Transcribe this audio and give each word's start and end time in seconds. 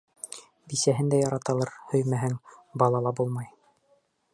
Бисәһен 0.71 1.11
дә 1.15 1.19
яраталыр, 1.25 1.75
һөймәһәң, 1.93 2.37
бала 2.85 3.05
ла 3.09 3.17
булмай. 3.21 3.57